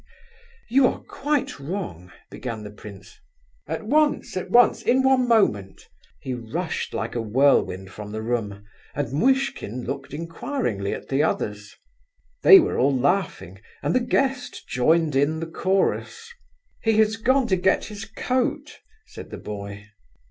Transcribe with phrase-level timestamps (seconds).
[0.67, 3.19] he he!" "You are quite wrong..." began the prince.
[3.67, 4.35] "At once...
[4.35, 4.81] at once...
[4.81, 5.87] in one moment!"
[6.21, 11.75] He rushed like a whirlwind from the room, and Muishkin looked inquiringly at the others.
[12.41, 16.33] They were all laughing, and the guest joined in the chorus.
[16.81, 19.85] "He has gone to get his coat," said the boy.